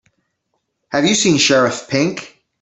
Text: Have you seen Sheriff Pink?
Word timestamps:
Have 0.89 1.05
you 1.05 1.13
seen 1.13 1.37
Sheriff 1.37 1.87
Pink? 1.87 2.41